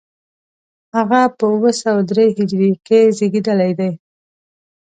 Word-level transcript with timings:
هغه 0.95 1.21
په 1.37 1.45
اوه 1.53 1.71
سوه 1.81 2.01
درې 2.11 2.25
هجري 2.37 2.71
کې 2.87 2.99
زېږېدلی 3.17 3.71
دی. 3.79 3.91